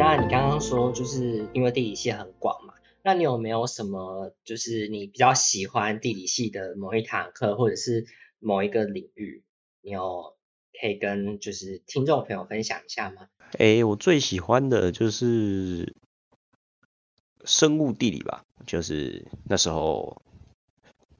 [0.00, 2.72] 那你刚刚说就是因为地理系很广嘛，
[3.04, 8.06] 那你有没有什么就是你比较喜欢地理系的某一堂课，或者是
[8.38, 9.44] 某一个领域，
[9.82, 10.36] 你有
[10.80, 13.28] 可以跟就是听众朋友分享一下吗？
[13.58, 15.94] 诶，我最喜欢的就是
[17.44, 20.22] 生物地理吧，就是那时候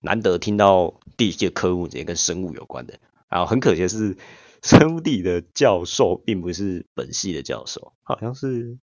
[0.01, 4.17] 难得听到地理系的科目直接跟生物有关的，然后很可惜是。
[4.63, 8.79] 生物地理的教授并不是本系的教授，好像是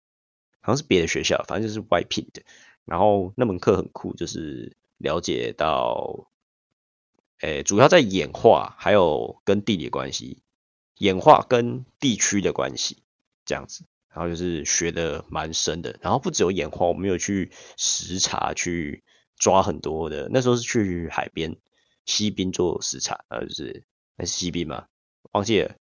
[0.60, 2.44] 好像是别的学校，反正就是外聘的。
[2.86, 6.30] 然后那门课很酷，就是了解到，
[7.42, 10.42] 诶，主要在演化，还有跟地理关系，
[10.98, 13.04] 演化跟地区的关系
[13.46, 13.86] 这样子。
[14.10, 16.00] 然后就是学的蛮深的。
[16.02, 19.04] 然后不只有演化，我们有去实查，去
[19.36, 20.28] 抓很多的。
[20.32, 21.58] 那时候是去海边
[22.06, 23.84] 西滨做实查，呃，就是
[24.16, 24.88] 那是西滨嘛。
[25.38, 25.76] 忘记了，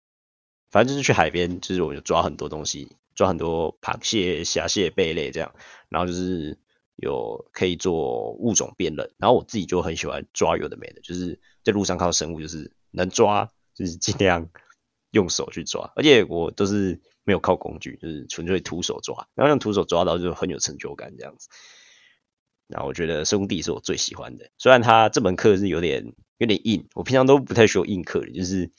[0.72, 5.54] 反正就是去海边，就是我就抓很多东西，抓很多螃蟹、虾蟹、贝类这样，
[5.90, 6.58] 然后就是
[6.96, 14.50] 有可以做物种辨认，然后我自己就很喜欢抓有的没的，就是在路上看到生物，就是能抓，就是尽量
[15.12, 21.48] 用手去抓，而且我都是没有靠工具，就是纯粹徒手抓，然后用徒手抓到就很有成就感这样子。
[22.66, 28.72] 那我觉得生物地是我最喜欢的，虽然它这门课是有点有点硬，我平常都不太学硬课的，就是。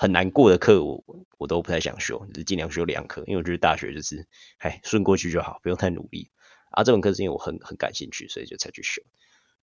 [0.00, 1.04] 很难过的课，我
[1.36, 6.30] 我都不太想修，就是尽量修两科，因为我觉得大学就是，哎，顺过去就好，不用太努力。
[6.70, 9.02] 啊，这门课是因为我很很感兴趣，所以就才去修。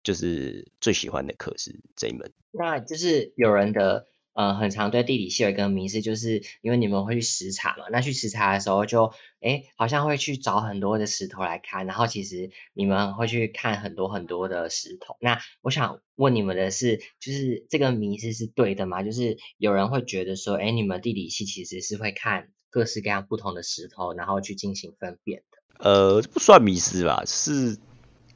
[0.02, 2.33] 就是最喜欢的课是这一门。
[2.52, 4.08] 那就是有人的。
[4.34, 15.17] 呃，很常对地理系有一个迷思，就是因为你们会去实查嘛，那去实查的时候就，哎，好像会去找很多的石头来看，然后其实你们会去看很多很多的石头。
[15.20, 19.05] 那我想问你们的是，就是这个迷思是对的吗？
[19.05, 25.58] 就是有人会觉得说，哎，你们地理系其实是会看各式各样不同的石头，然后去进行分辨的。
[25.78, 27.78] 呃，不算迷思吧，是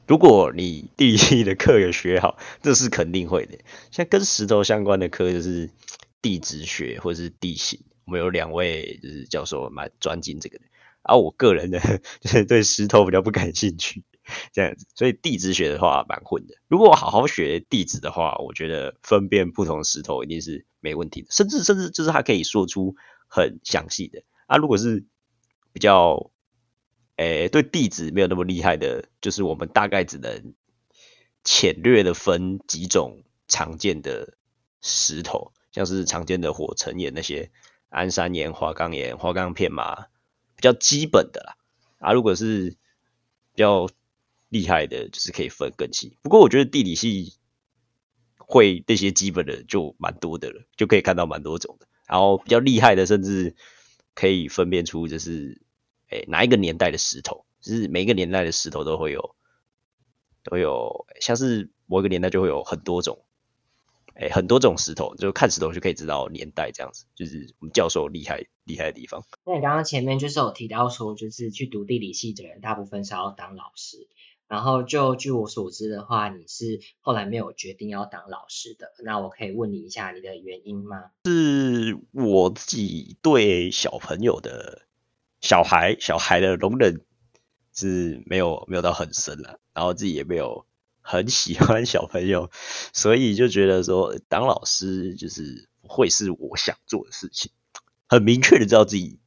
[0.09, 3.59] 如果你地理系的课有学好， 这是肯定会的。
[3.91, 5.69] 像跟石头相关的课就是。
[6.21, 10.65] 地质学或者是地形，我们有两位就是教授蛮专精这个的，
[11.01, 11.79] 而我个人呢，
[12.19, 14.03] 就是对石头比较不感兴趣，
[14.51, 16.55] 这样子，所以地质学的话蛮混的。
[16.67, 22.95] 如果我好好学地质的话，我觉得分辨不同石头一定是没问题的，甚至甚至就是他可以说出
[23.29, 24.23] 很详细的。
[24.47, 25.05] 啊，如果是
[25.71, 26.31] 比较，
[27.19, 30.53] 诶，对地质没有那么厉害的，就是我们大概只能
[31.43, 34.37] 浅略的分几种常见的
[34.81, 35.51] 石头。
[35.73, 37.51] 像是常见的火成岩那些
[37.89, 40.05] 安山岩、花岗岩、花岗片嘛，
[40.55, 41.57] 比较基本的啦。
[41.99, 42.77] 啊，如果是
[43.53, 43.89] 比较
[44.47, 46.17] 厉害的，就是可以分更细。
[46.21, 47.33] 不过我觉得地理系
[48.37, 51.87] 会那些基本的就蛮多的了，就可以看到蛮多种的。
[52.07, 53.55] 然后比较厉害的，甚至
[54.15, 55.61] 可以分辨出就是
[56.09, 59.35] 诶哪一个年代的石头，就是每一个年代的石头都会有
[60.43, 63.25] 都有，像是某一个年代就会有很多种。
[64.15, 69.23] 哎，很多种石头，就看石头就可以知道年代，这样子就是我们教授厉害厉害的地方。
[69.45, 74.09] 那你刚刚前面就是有提到说，就是去读地理系的人，大部分是要当老师。
[74.49, 78.91] 然后就据我所知的话，你是后来没有决定要当老师的。
[79.05, 81.11] 那我可以问你一下你的原因吗？
[81.23, 84.81] 是我自己对小朋友的
[85.41, 87.01] 小孩小孩的容忍
[87.73, 90.65] 是没有没有到很深了，然后自己也没有。
[91.01, 92.51] 很喜欢小朋友，
[92.93, 97.51] 所以就觉得说当老师就是会是我想做的事情，
[98.07, 99.19] 很明确的知道自己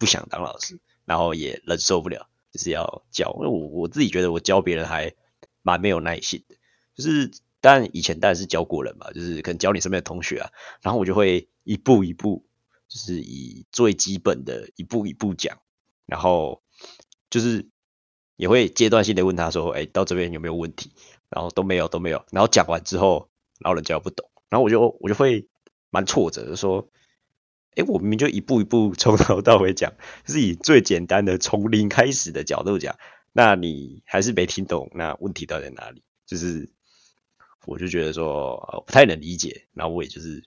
[0.00, 3.32] 不想当老师，然后也忍受不了，就是要教。
[3.38, 5.14] 因为我我自己觉得我教别人还
[5.62, 6.56] 蛮没有耐心的，
[6.96, 7.30] 就是
[7.60, 10.50] 但以前当然是教过人嘛，就是可能教你身边的同学啊，
[10.82, 12.44] 然后我就会一步一步，
[12.94, 15.58] 就是以最基本的一步一步讲，
[16.06, 16.62] 然后
[17.28, 17.68] 就是。
[18.36, 20.90] 也会阶段性的问他说：“哎，到这边有没有问题？”
[21.30, 22.26] 然后都没有，都没有。
[22.32, 23.30] 然后讲完之后，
[23.60, 25.48] 然后人家又不懂，然后我就我就会
[25.88, 26.90] 蛮挫折的说
[27.78, 29.92] ：“哎，我明明就一步一步从头到尾讲，
[30.26, 32.98] 就是以最简单的从零开始的角度讲，
[33.32, 36.02] 那你还是没听懂，那问题到底在哪里？
[36.26, 36.68] 就是
[37.66, 40.42] 我就觉得说呃不太能理解，然后我也就是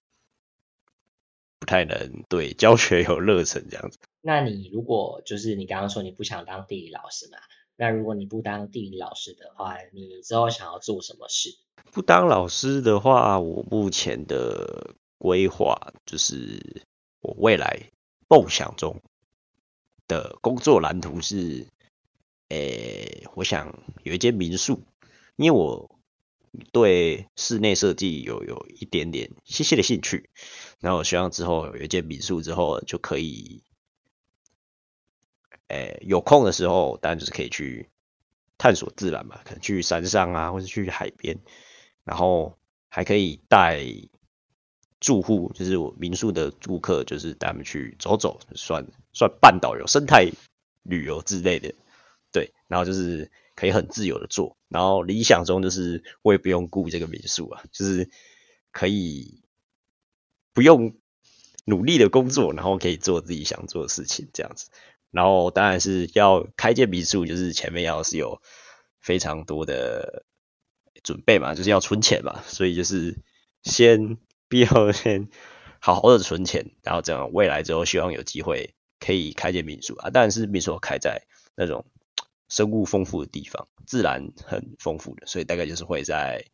[1.59, 3.98] 不太能对教学有热忱这样子。
[4.21, 7.38] 那你如果就是你刚刚说你不想当地理老师嘛？
[7.75, 11.56] 那如果你不当地理老师的话，你之后想要做什么事？
[11.92, 16.81] 不当老师的话，我目前的规划就是
[17.21, 17.92] 我未来
[18.27, 19.01] 梦想中
[20.07, 21.68] 的工作蓝图是，
[22.50, 24.81] 诶，我想有一间民宿，
[25.36, 25.89] 因为我
[26.71, 30.29] 对室内设计有有一点点细细的兴趣，
[30.79, 33.63] 然后我希望之后有一间民宿之后就可以。
[35.69, 37.89] 诶有空的时候，当然就是可以去
[38.57, 41.39] 探索自然嘛，可能去山上啊，或者去海边，
[42.05, 42.57] 然后
[42.88, 43.83] 还可以带
[45.01, 50.31] 住户，就是我民宿的住客，就是带他们去走走，算算半导游、生态
[50.83, 51.75] 旅游之类的，
[52.31, 58.10] 对，然后就是可以很自由的做，然后理想中就是我也不用顾这个民宿啊，就是
[58.72, 59.42] 可以
[60.54, 60.96] 不用
[61.66, 64.69] 努力的工作，然后可以做自己想做的事情，这样子。
[65.12, 68.42] 然后当然是要开间民宿，就是前面要是有
[69.00, 70.25] 非常多的
[71.02, 73.18] 准备嘛，就是要存钱嘛，所以就是
[73.64, 74.18] 先
[74.50, 75.30] 必要先
[75.80, 81.24] 好好的存钱，然后这样未来之后希望有机会可以开间民宿啊，当然是民宿开在
[81.56, 81.86] 那种
[82.49, 86.45] 生物丰富的地方，自然很丰富的，所以大概就是会在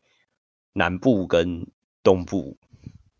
[0.72, 1.66] 南部跟
[2.02, 2.58] 东部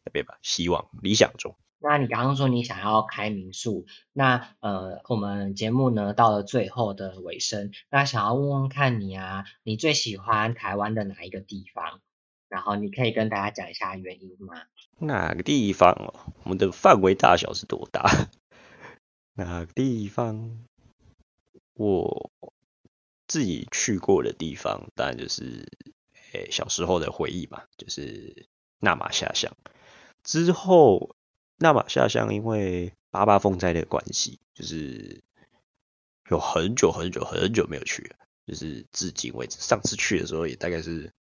[0.04, 1.54] 那边吧，希望理想中。
[1.78, 12.00] 那你刚刚说你想要开民宿，那呃，我们节目呢到了最后的尾声，那想要问问看你啊，你最喜欢台湾的哪一个地方？
[12.48, 14.62] 然后你可以跟大家讲一下原因吗？
[14.98, 16.32] 哪个地方哦？
[16.44, 18.08] 我们的范围大小是多大？
[19.34, 20.64] 哪个地方？
[21.74, 22.30] 我
[23.26, 25.68] 自己去过的地方，当然就是
[26.32, 28.46] 诶小时候的回忆嘛，就是
[28.78, 29.56] 纳马下乡
[30.22, 31.14] 之后。
[31.56, 35.22] 纳马下乡，因为八八风灾的关系，就是
[36.28, 41.12] 有很久很久很久没有去了，就是至今为止，上次去的时候也大概是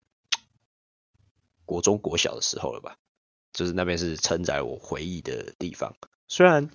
[1.65, 2.97] 国中国小的时候了吧，
[3.53, 5.95] 就是那边是承载我回忆的地方。
[6.27, 6.71] 虽然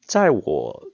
[0.00, 0.92] 在我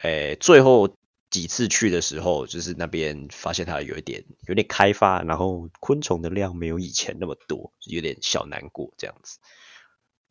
[0.00, 0.94] 诶最后
[1.32, 9.40] 几次去的时候，就是那边发现它有一点有点开发，然后昆虫的量没有以前那么多，有点小难过这样子。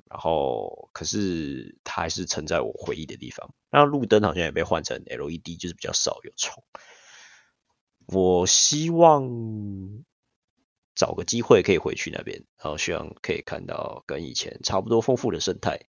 [0.09, 3.53] 然后，可是它还是承载我回忆的地方。
[3.71, 6.63] 那路灯好像也被换成 LED，就是比较少有虫。
[8.07, 10.03] 我希望
[10.95, 15.87] 找个机会可以回去那边，然后希望可以看到跟以前差不多丰富的生态，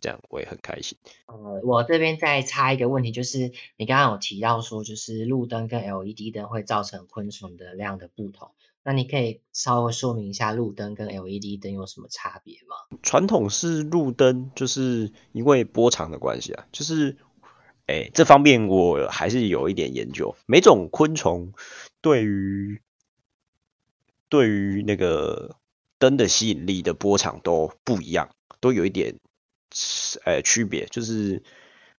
[0.00, 0.96] 这样我也很开心。
[1.26, 8.50] 呃，我这边再插一个问题，就是你刚刚有提到说，就是路灯跟 LED 灯会造成昆虫的量的不同。
[8.82, 12.98] 那你可以稍微说明一下路灯跟 LED 灯有什么差别吗？
[13.02, 17.18] 传统是路灯就是因为波长的关系啊，就是，
[17.86, 20.34] 哎，这方面我还是有一点研究。
[20.46, 21.52] 每种昆虫
[22.00, 22.80] 对于
[24.30, 25.56] 对于那个
[25.98, 28.30] 灯的吸引力的波长都不一样，
[28.60, 29.16] 都有一点，
[30.24, 31.42] 呃，区别，就是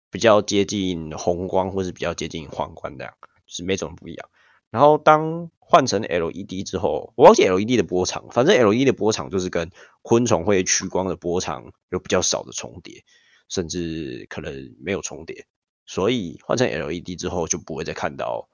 [0.09, 3.13] 比较接近红光或是比较接近黄光这样，
[3.47, 4.29] 就是每种不一样。
[4.69, 9.69] 然后当换成 LED 之后，我忘记 LED 的波长，反正 LED 的波长就是跟
[10.01, 13.03] 昆虫会趋光的波长有比较少的重叠，
[13.49, 15.45] 甚至可能没有重叠。
[15.85, 18.47] 所以换成 LED 之后，就不会再看到，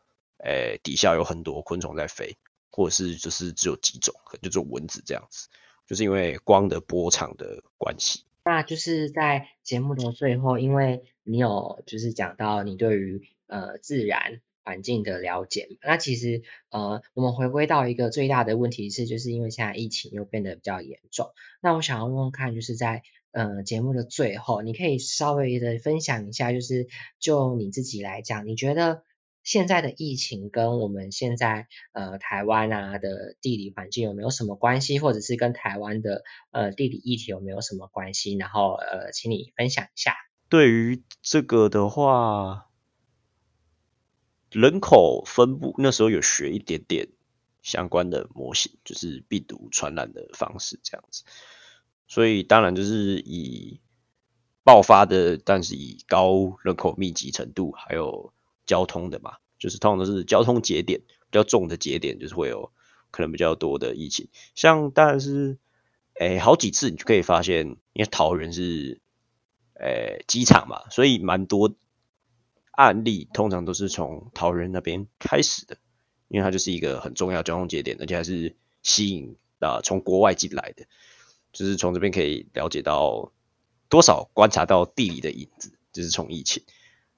[0.43, 2.37] 诶底下有很多昆虫在飞，
[2.71, 5.47] 或者是就是只有几种，就只有蚊子这样子，
[5.85, 8.23] 就是因为光的波长的关系。
[8.47, 14.41] 那就是在节目的最后，因为你有就是讲到你对于呃自然。
[14.67, 21.29] 环境的了解，那其实呃，我们回归到一个最大的问题是，就是因为现在疫情又变得比较严重。
[21.61, 23.01] 那我想要问问看，就是在
[23.31, 29.03] 呃节目的最后，你可以稍微的分享一下，就是就你自己来讲，你觉得
[29.47, 38.35] 现在的疫情跟我们现在呃台湾啊的地理环境有没有什么关系，或者是跟台湾的呃地理议题有没有什么关系？
[38.35, 40.17] 然后呃，请你分享一下。
[40.49, 42.65] 对于这个的话。
[44.49, 47.09] 人口分布那时候有学一点点
[47.61, 51.25] 相关的模型，就是病毒传染的方式这样子，
[52.07, 53.81] 所以当然就是以
[54.63, 58.33] 爆发的，但是以高人口密集程度还有
[58.67, 62.71] 交通的嘛，就是通常都是交通节点比较重的节点，就是会有
[63.09, 64.29] 可能比较多的疫情。
[64.53, 65.57] 像当然是
[66.19, 69.01] 诶好几次你就可以发现，因为桃园是
[69.73, 71.75] 诶机场嘛，所以蛮多。
[72.77, 75.79] 案例通常都是从桃园那边开始的，
[76.27, 80.85] 因为它就是一个很重要交通节点，而且还是吸引啊从国外进来的，
[81.51, 83.33] 就是从这边可以了解到
[83.89, 86.61] 多少观察到地理的影子，就是从疫情，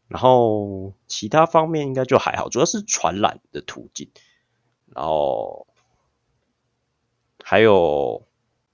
[0.10, 4.10] 然后其他方面应该就还好，主要是传染的途径，
[4.88, 5.68] 然后
[7.42, 8.28] 还有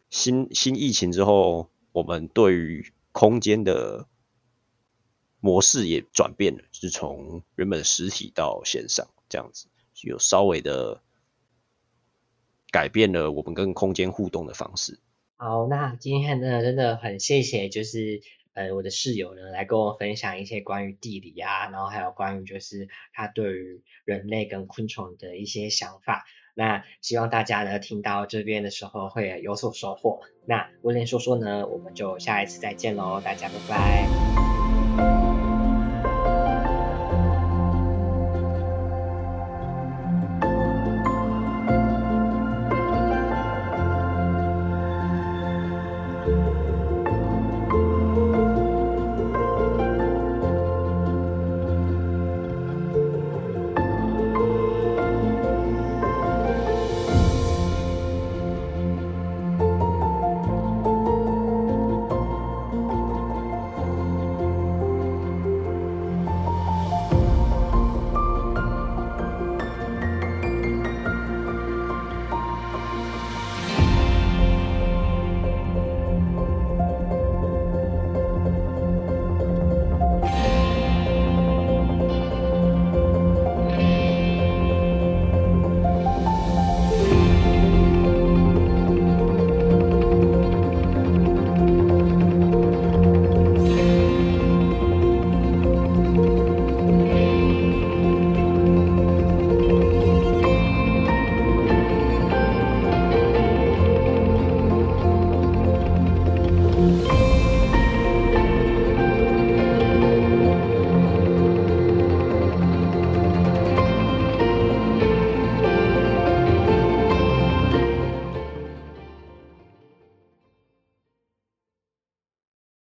[0.09, 4.07] 新新疫情之后，我们对于空间的。
[5.41, 9.67] 模式也转变了，是从原本实体到线上这样子，
[10.01, 11.03] 有稍微的
[12.71, 14.99] 改变了我们跟空间互动的方式。
[15.37, 18.23] 好，那今天呢，真的很谢谢，就是
[18.55, 26.25] 呃我的室友呢来跟我分享一些关于地理啊，然后还有关于就是他对于人类跟昆虫的一些想法。
[26.55, 30.21] 那希望大家呢听到这边的时候会有所收获。
[30.47, 35.24] 那威廉说说呢，我们就下一次再见喽，大家拜拜。